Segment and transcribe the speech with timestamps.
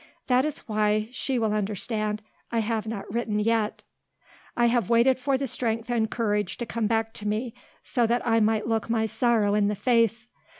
[0.25, 3.83] That is why, she will understand, I have not written yet.
[4.57, 8.25] I have waited for the strength and courage to come back to me so that
[8.25, 10.31] I might look my sorrow in the face.